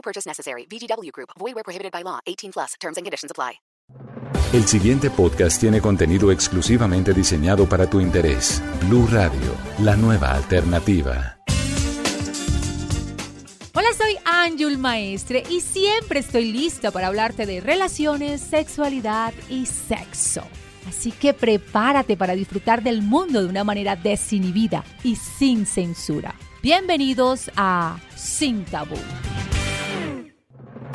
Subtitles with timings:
[0.00, 0.66] No purchase necessary.
[0.66, 1.30] VGW Group.
[1.38, 2.20] Void where prohibited by law.
[2.26, 2.74] 18 plus.
[2.80, 3.60] Terms and conditions apply.
[4.52, 8.62] El siguiente podcast tiene contenido exclusivamente diseñado para tu interés.
[8.86, 11.36] Blue Radio, la nueva alternativa.
[13.74, 20.42] Hola, soy Ángel Maestre y siempre estoy lista para hablarte de relaciones, sexualidad y sexo.
[20.88, 26.34] Así que prepárate para disfrutar del mundo de una manera desinhibida y sin censura.
[26.62, 28.96] Bienvenidos a Sin Tabú.